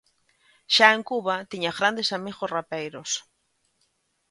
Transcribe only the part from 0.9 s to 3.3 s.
en Cuba tiña grandes amigos rapeiros.